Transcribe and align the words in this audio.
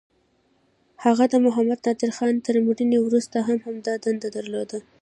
هغه 1.03 1.25
د 1.29 1.35
محمد 1.45 1.79
نادرخان 1.87 2.33
تر 2.45 2.55
مړینې 2.65 2.97
وروسته 3.01 3.37
هم 3.47 3.57
همدغه 3.65 3.99
دنده 4.05 4.27
درلوده. 4.37 4.77